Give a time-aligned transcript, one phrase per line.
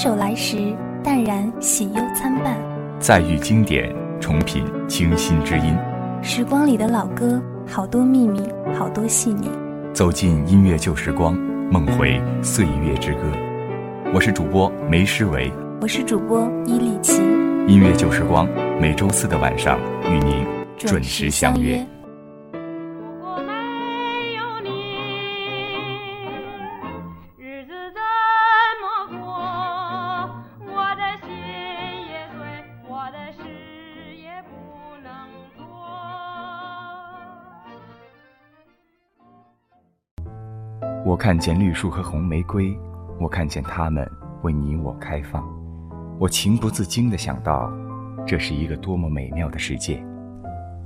[0.00, 0.56] 首来时，
[1.02, 2.54] 淡然喜忧参半；
[3.00, 5.76] 再遇经典，重品清新之音。
[6.22, 8.40] 时光里的老歌，好多秘密，
[8.78, 9.50] 好多细腻。
[9.92, 11.34] 走进音乐旧时光，
[11.68, 13.22] 梦回岁月之歌。
[14.14, 15.50] 我是主播梅诗维，
[15.80, 17.20] 我是主播伊利琪。
[17.66, 18.48] 音乐旧时光，
[18.80, 21.84] 每周四的晚上与您准时相约。
[41.28, 42.74] 看见绿树和红玫瑰，
[43.20, 44.10] 我看见它们
[44.44, 45.46] 为你我开放。
[46.18, 47.70] 我情不自禁地想到，
[48.26, 50.02] 这是一个多么美妙的世界。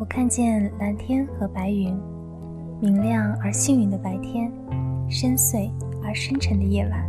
[0.00, 1.96] 我看见蓝天和白云，
[2.80, 4.52] 明亮而幸运的白天，
[5.08, 5.70] 深邃
[6.04, 7.08] 而深沉的夜晚。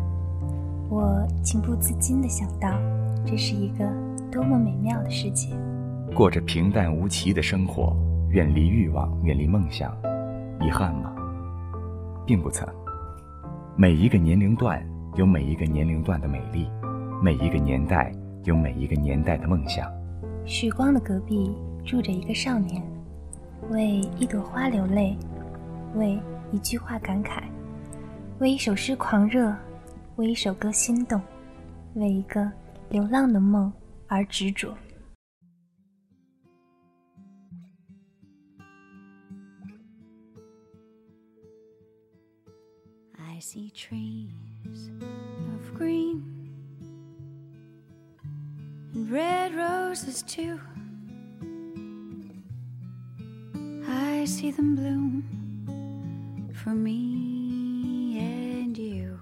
[0.87, 2.69] 我情不自禁地想到，
[3.25, 3.91] 这是一个
[4.31, 5.49] 多么美妙的世界。
[6.13, 7.97] 过着平淡无奇的生活，
[8.29, 9.91] 远离欲望，远离梦想，
[10.61, 11.11] 遗憾吗？
[12.27, 12.71] 并不曾。
[13.75, 14.79] 每一个年龄段
[15.15, 16.69] 有每一个年龄段的美丽，
[17.23, 18.11] 每一个年代
[18.43, 19.91] 有每一个年代的梦想。
[20.45, 21.51] 许光的隔壁
[21.83, 22.83] 住着一个少年，
[23.71, 25.17] 为一朵花流泪，
[25.95, 26.19] 为
[26.51, 27.41] 一句话感慨，
[28.37, 29.51] 为一首诗狂热，
[30.17, 31.19] 为一首歌心动，
[31.95, 32.47] 为一个
[32.89, 33.73] 流浪的梦
[34.07, 34.71] 而执着。
[43.43, 44.89] See trees
[45.53, 46.23] of green
[48.93, 50.57] and red roses too.
[53.85, 59.19] I see them bloom for me and you.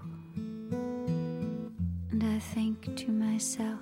[2.12, 3.82] And I think to myself,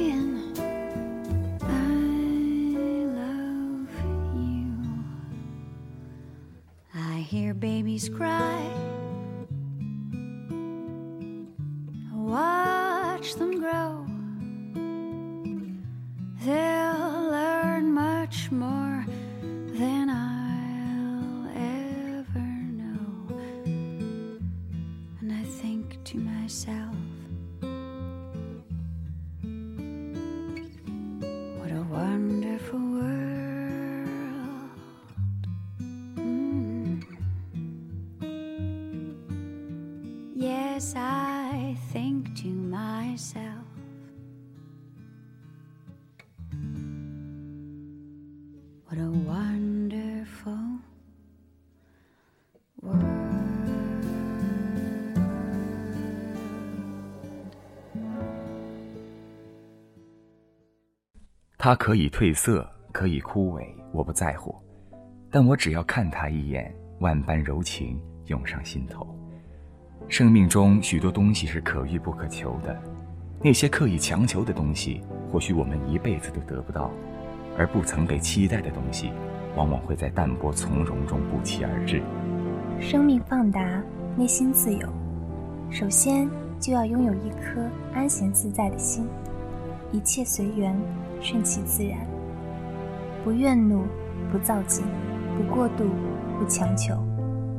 [7.31, 9.00] hear babies cry.
[48.91, 50.79] What a wonderful
[61.57, 64.53] 它可以褪色，可以枯萎，我不在乎，
[65.29, 69.07] 但我只要看它一眼，万般柔情涌上心头。
[70.09, 72.77] 生命中许多东西是可遇不可求的，
[73.41, 75.01] 那些刻意强求的东西，
[75.31, 76.91] 或许我们一辈子都得不到；
[77.57, 79.11] 而不曾被期待的东西，
[79.55, 82.01] 往往会在淡泊从容中不期而至。
[82.79, 83.81] 生命放达，
[84.15, 84.87] 内心自由，
[85.69, 87.61] 首先就要拥有一颗
[87.93, 89.07] 安闲自在的心，
[89.91, 90.75] 一切随缘，
[91.19, 91.99] 顺其自然，
[93.23, 93.83] 不怨怒，
[94.31, 94.85] 不躁进，
[95.37, 95.85] 不过度，
[96.39, 96.95] 不强求，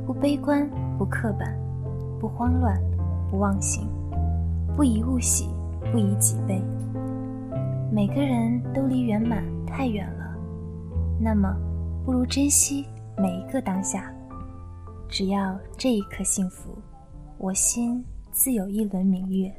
[0.06, 0.68] 不悲观，
[0.98, 1.56] 不刻板。
[2.20, 2.80] 不慌乱，
[3.28, 3.84] 不忘形，
[4.76, 5.48] 不以物喜，
[5.90, 6.62] 不以己悲。
[7.90, 9.42] 每个人都离圆满
[9.74, 10.36] 太远了，
[11.18, 11.56] 那么
[12.04, 12.84] 不如珍惜
[13.16, 14.12] 每一个当下。
[15.08, 16.76] 只要这一刻幸福，
[17.38, 19.50] 我心自有一轮明月。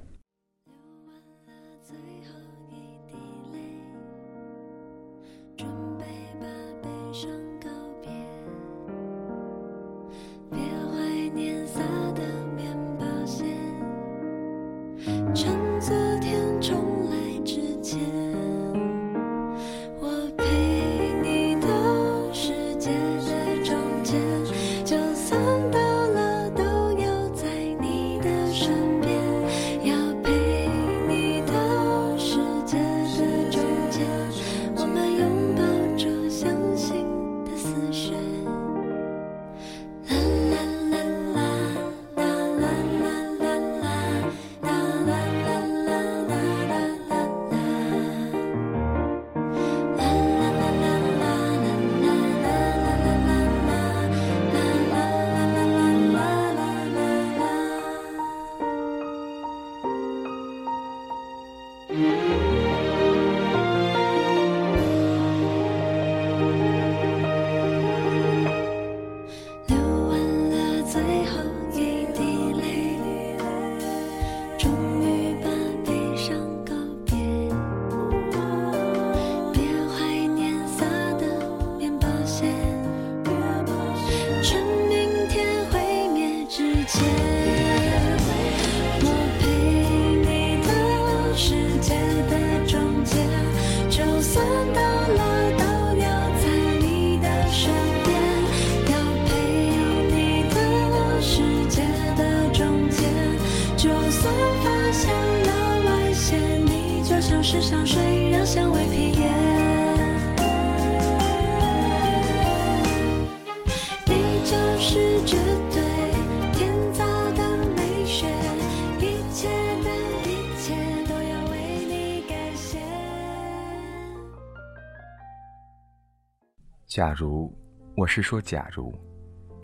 [126.95, 127.51] 假如，
[127.95, 128.93] 我是说假如，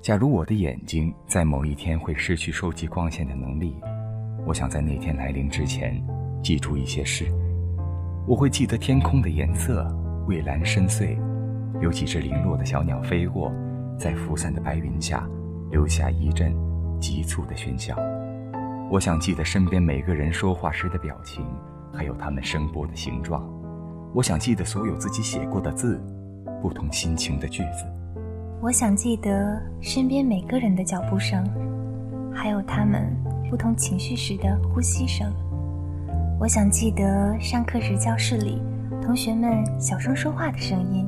[0.01, 3.75] 假如我的眼睛在某一天会失去收集光线的能力，
[4.47, 6.03] 我想在那天来临之前，
[6.41, 7.27] 记住一些事。
[8.27, 9.87] 我会记得天空的颜色
[10.27, 11.19] 蔚蓝深邃，
[11.79, 13.53] 有几只零落的小鸟飞过，
[13.95, 15.29] 在浮散的白云下，
[15.69, 16.51] 留下一阵
[16.99, 17.95] 急促的喧嚣。
[18.89, 21.45] 我想记得身边每个人说话时的表情，
[21.93, 23.47] 还有他们声波的形状。
[24.15, 26.03] 我想记得所有自己写过的字。
[26.61, 27.85] 不同心情的句子，
[28.61, 31.43] 我想记得身边每个人的脚步声，
[32.33, 33.15] 还有他们
[33.49, 35.31] 不同情绪时的呼吸声。
[36.39, 38.61] 我想记得上课时教室里
[39.01, 41.07] 同学们小声说话的声音，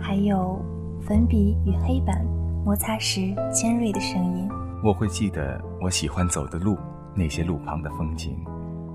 [0.00, 0.60] 还有
[1.02, 2.24] 粉笔与黑板
[2.64, 4.48] 摩擦时尖锐的声音。
[4.84, 6.76] 我会记得我喜欢走的路，
[7.14, 8.36] 那些路旁的风景，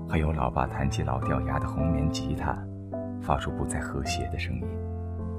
[0.08, 2.56] 还有老爸弹起老掉牙的红棉吉他，
[3.22, 4.62] 发出不再和谐的声音。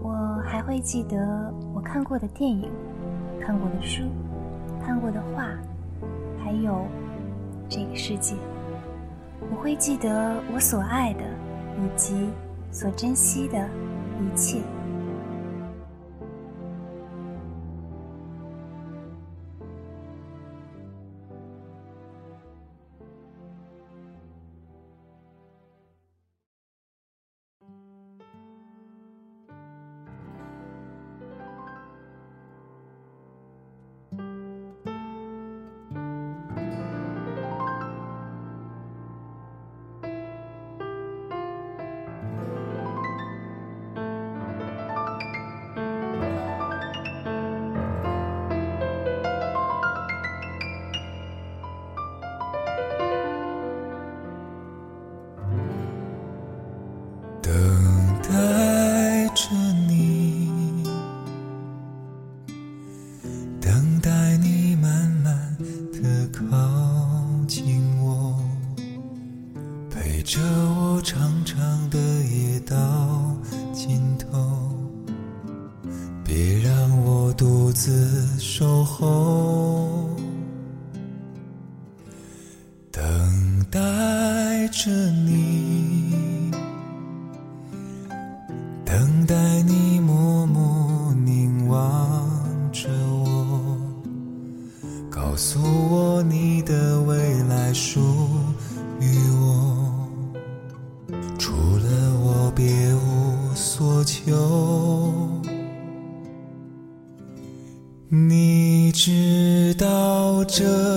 [0.02, 2.72] 我还会记得我看过的电影、
[3.40, 4.04] 看过的书、
[4.86, 5.48] 看过的画，
[6.44, 6.86] 还有
[7.68, 8.36] 这个世界。
[9.52, 11.22] 我会记得我所爱的
[11.78, 12.30] 以及
[12.72, 13.58] 所珍惜的
[14.20, 14.62] 一切。
[63.70, 65.56] 等待你慢慢
[65.94, 66.44] 的靠
[67.48, 68.36] 近我
[69.92, 71.56] 陪着我长长
[71.92, 72.76] 的夜到
[73.72, 74.76] 尽头
[76.26, 79.49] 别让我独自守候。
[95.50, 97.18] 告诉我你的未
[97.50, 98.00] 来属
[99.00, 100.08] 于我。
[101.40, 105.42] 除了我别无所求。
[108.10, 110.89] 你知道这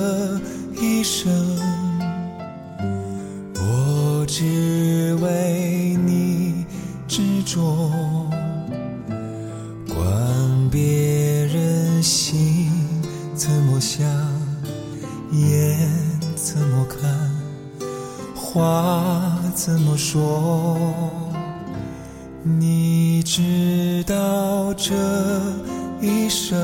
[18.53, 20.77] 话怎么说。
[22.43, 24.93] 你知道这
[26.03, 26.59] 一生，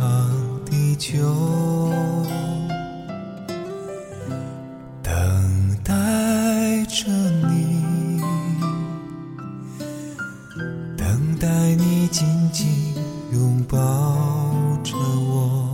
[0.00, 1.18] 天长地久。
[5.02, 5.12] 等
[5.84, 5.92] 待
[6.86, 7.06] 着
[7.48, 8.22] 你。
[10.96, 12.94] 等待你紧紧
[13.32, 13.76] 拥抱
[14.82, 15.70] 着我，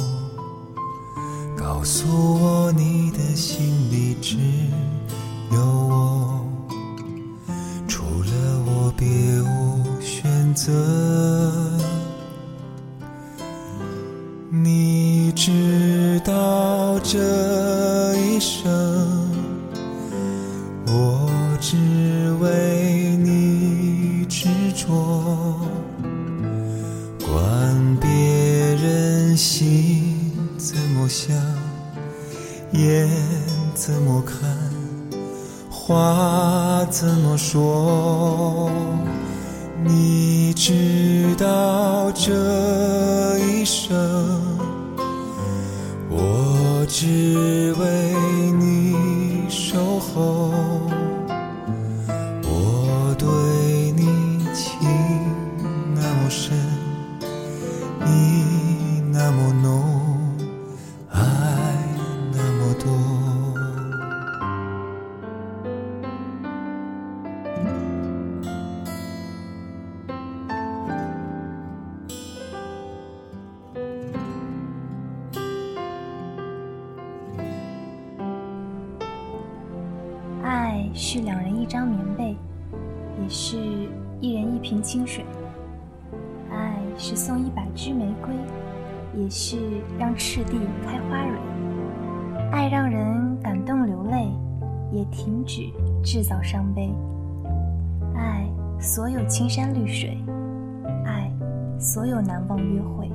[1.56, 2.35] 告诉
[16.26, 17.18] 到这
[18.16, 18.66] 一生。
[20.88, 21.30] 我
[21.60, 21.76] 只
[22.40, 25.60] 为你执着，
[27.24, 31.32] 管别人心怎么想，
[32.72, 33.08] 眼
[33.76, 34.50] 怎么看，
[35.70, 38.68] 话怎么说。
[39.84, 42.34] 你知道这
[80.94, 82.36] 是两人一张棉被，
[83.22, 83.56] 也是
[84.20, 85.24] 一人一瓶清水；
[86.50, 88.34] 爱是送一百支玫瑰，
[89.14, 89.58] 也是
[89.98, 91.38] 让赤地开花蕊。
[92.52, 94.30] 爱让人感动流泪，
[94.92, 95.70] 也停止
[96.02, 96.90] 制造伤悲。
[98.14, 98.46] 爱
[98.80, 100.16] 所有青山绿水，
[101.04, 101.30] 爱
[101.78, 103.10] 所有难忘约会，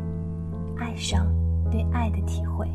[0.77, 1.25] 爱上
[1.71, 2.67] 对爱的体会。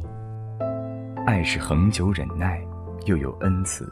[1.27, 2.61] 爱是恒久忍耐，
[3.05, 3.85] 又有恩慈；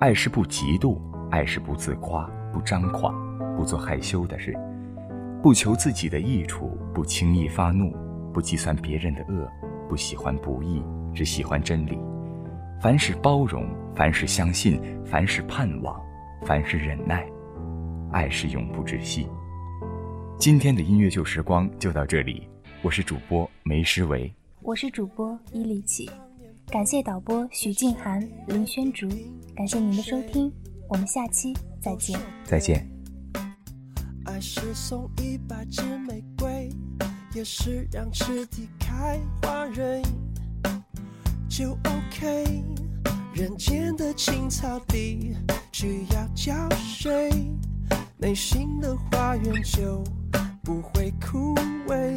[0.00, 0.98] 爱是不嫉妒，
[1.30, 3.14] 爱是不自夸，不张狂，
[3.54, 4.56] 不做害羞的事，
[5.42, 7.94] 不求自己的益处，不轻易发怒，
[8.32, 9.46] 不计算别人的恶，
[9.90, 10.82] 不喜欢不义，
[11.14, 11.98] 只喜欢真理。
[12.80, 16.00] 凡事包容，凡事相信，凡事盼望，
[16.46, 17.22] 凡事忍耐。
[18.10, 19.28] 爱是永不止息。
[20.38, 22.48] 今天的音乐旧时光就到这里，
[22.80, 24.32] 我是主播梅诗维。
[24.62, 26.10] 我是主播伊利奇，
[26.70, 29.08] 感谢导播许静涵、林轩竹，
[29.56, 30.52] 感谢您的收听，
[30.88, 32.16] 我们下期再见。
[32.44, 32.88] 再见。
[34.24, 36.70] 爱是送一百支玫瑰，
[37.34, 40.00] 也是让赤地开花蕊，
[41.48, 42.62] 就 OK。
[43.34, 45.34] 人间的青草地
[45.72, 47.30] 只要浇水，
[48.16, 50.04] 内心的花园就
[50.62, 51.52] 不会枯
[51.88, 52.16] 萎。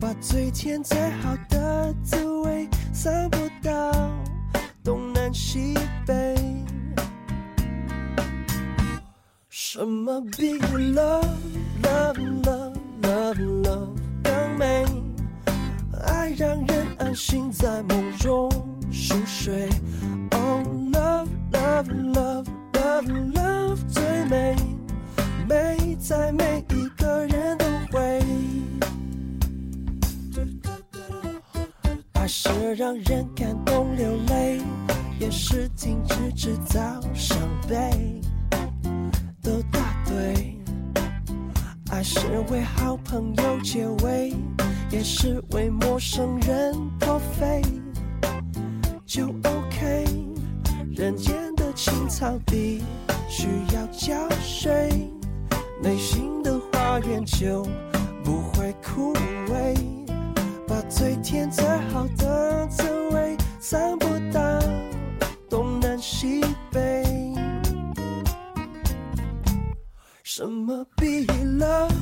[0.00, 3.90] 把最甜最好的滋味散播到
[4.84, 5.74] 东南西
[6.06, 6.36] 北。
[9.48, 11.24] 什么比 love
[11.82, 13.88] love love love love
[14.22, 14.84] 更美？
[16.04, 18.01] 爱让人安心在梦
[44.92, 47.62] 也是为陌生人破费。
[49.06, 50.04] 就 OK，
[50.94, 52.82] 人间的青草地
[53.26, 55.10] 需要浇水，
[55.82, 57.66] 内心的花园就
[58.22, 59.74] 不会枯萎。
[60.68, 64.40] 把最甜最好的滋味散布到
[65.48, 67.02] 东南西北。
[70.22, 71.92] 什么比 love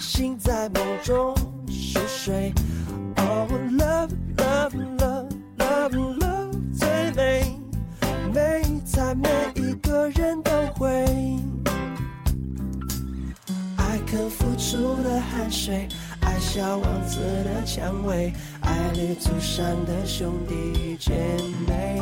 [0.00, 1.34] 人安心在梦中
[1.68, 2.54] 熟睡。
[3.16, 5.28] Oh love love love
[5.58, 7.60] love love 最美，
[8.32, 10.88] 美在每一个人都会。
[13.76, 15.86] 爱肯付出的汗水，
[16.22, 21.12] 爱小王子的蔷薇，爱绿竹山的兄弟姐
[21.68, 22.00] 妹，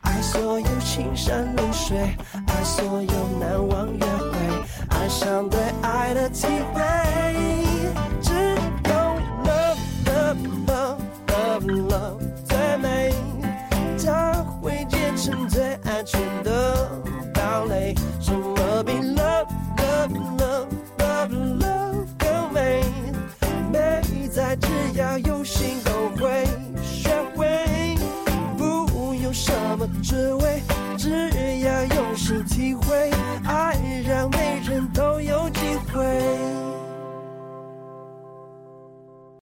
[0.00, 4.25] 爱所有青山绿水，爱所有难忘约会，
[5.06, 7.25] 爱上对爱的体会。